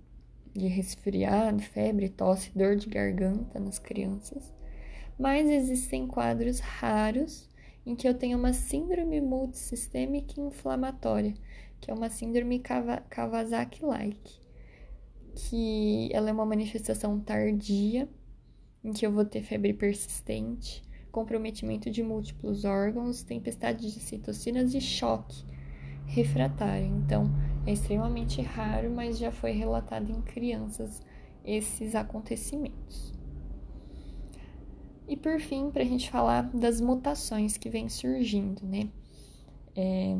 [0.55, 4.53] de resfriado, febre, tosse, dor de garganta nas crianças,
[5.19, 7.49] mas existem quadros raros
[7.85, 11.35] em que eu tenho uma síndrome multissistêmica inflamatória,
[11.81, 14.41] que é uma síndrome Kawasaki-like,
[15.35, 18.09] que ela é uma manifestação tardia,
[18.85, 24.81] em que eu vou ter febre persistente, comprometimento de múltiplos órgãos, tempestade de citocinas e
[24.81, 25.45] choque
[26.07, 26.87] refratário.
[26.87, 27.25] Então,
[27.67, 31.01] é extremamente raro, mas já foi relatado em crianças
[31.45, 33.13] esses acontecimentos.
[35.07, 38.89] E por fim, para a gente falar das mutações que vêm surgindo, né?
[39.75, 40.17] É,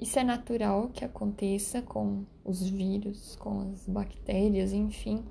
[0.00, 5.22] isso é natural que aconteça com os vírus, com as bactérias, enfim,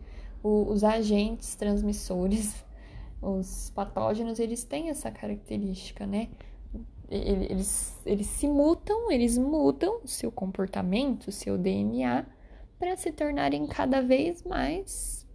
[0.43, 2.63] o, os agentes transmissores,
[3.21, 6.29] os patógenos, eles têm essa característica, né?
[7.09, 12.25] Eles, eles se mutam, eles mudam o seu comportamento, o seu DNA,
[12.77, 15.25] para se tornarem cada vez mais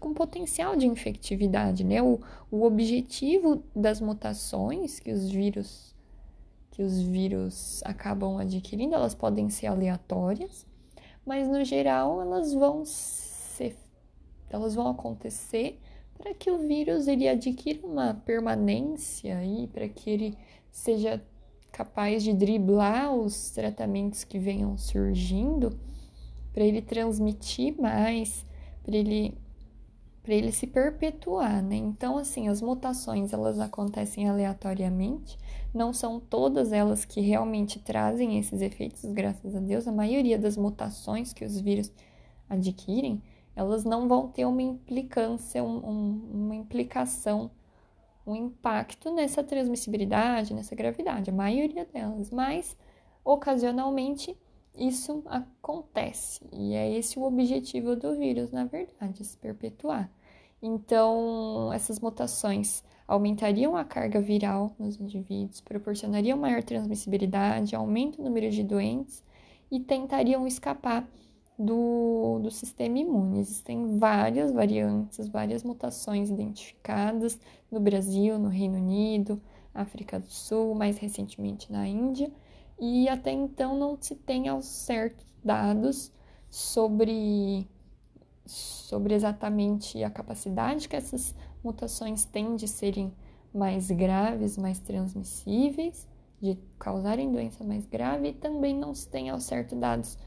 [0.00, 2.02] com potencial de infectividade, né?
[2.02, 2.18] O,
[2.50, 5.94] o objetivo das mutações que os vírus
[6.70, 10.64] que os vírus acabam adquirindo, elas podem ser aleatórias,
[11.26, 13.76] mas no geral elas vão ser
[14.48, 15.78] elas vão acontecer
[16.16, 20.38] para que o vírus ele adquira uma permanência e para que ele
[20.70, 21.22] seja
[21.72, 25.78] capaz de driblar os tratamentos que venham surgindo,
[26.52, 28.44] para ele transmitir mais,
[28.82, 29.34] para ele
[30.22, 31.76] para ele se perpetuar, né?
[31.76, 35.38] Então, assim, as mutações elas acontecem aleatoriamente,
[35.72, 39.88] não são todas elas que realmente trazem esses efeitos, graças a Deus.
[39.88, 41.90] A maioria das mutações que os vírus
[42.48, 43.22] adquirem,
[43.56, 47.50] elas não vão ter uma implicância, um, um, uma implicação
[48.30, 52.76] um impacto nessa transmissibilidade, nessa gravidade, a maioria delas, mas
[53.24, 54.36] ocasionalmente
[54.74, 60.10] isso acontece e é esse o objetivo do vírus, na verdade, se perpetuar.
[60.62, 68.50] Então, essas mutações aumentariam a carga viral nos indivíduos, proporcionariam maior transmissibilidade, aumento no número
[68.50, 69.24] de doentes
[69.70, 71.08] e tentariam escapar
[71.60, 73.38] do, do sistema imune.
[73.38, 77.38] Existem várias variantes, várias mutações identificadas
[77.70, 79.40] no Brasil, no Reino Unido,
[79.74, 82.32] África do Sul, mais recentemente na Índia,
[82.80, 86.10] e até então não se tem aos certos dados
[86.48, 87.68] sobre
[88.46, 93.12] sobre exatamente a capacidade que essas mutações têm de serem
[93.54, 96.08] mais graves, mais transmissíveis,
[96.40, 100.18] de causarem doença mais grave, e também não se tem ao certo dados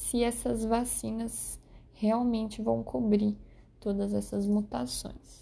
[0.00, 1.60] se essas vacinas
[1.92, 3.36] realmente vão cobrir
[3.78, 5.39] todas essas mutações.